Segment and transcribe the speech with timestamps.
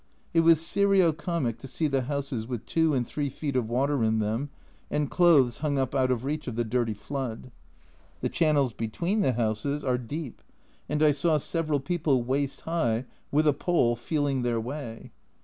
[0.33, 4.03] It was serio comic to see the houses with 2 and 3 feet of water
[4.03, 4.49] in them,
[4.89, 7.51] and clothes hung up out of reach of the dirty flood.
[8.21, 10.41] The channels between the houses are A Journal from Japan deep,
[10.89, 15.11] and I saw several people waist high, with a pole, feeling their way.